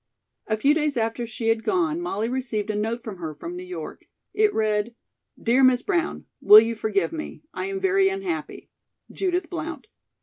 [0.47, 3.63] A few days after she had gone Molly received a note from her from New
[3.63, 4.07] York.
[4.33, 4.95] It read:
[5.39, 7.43] "DEAR MISS BROWN: "Will you forgive me?
[7.53, 8.71] I am very unhappy.
[9.11, 9.85] "JUDITH BLOUNT."